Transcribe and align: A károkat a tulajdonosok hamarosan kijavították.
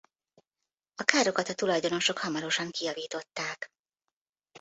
A 0.95 1.03
károkat 1.03 1.49
a 1.49 1.53
tulajdonosok 1.53 2.17
hamarosan 2.17 2.69
kijavították. 2.71 3.69